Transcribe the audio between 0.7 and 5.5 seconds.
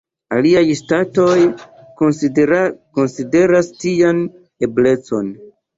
ŝtatoj konsideras tian eblecon.